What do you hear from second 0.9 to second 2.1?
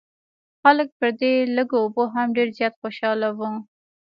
پر دې لږو اوبو